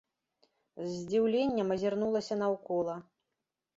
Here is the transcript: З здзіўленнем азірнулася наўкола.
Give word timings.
З 0.77 0.87
здзіўленнем 0.93 1.69
азірнулася 1.75 2.41
наўкола. 2.43 2.95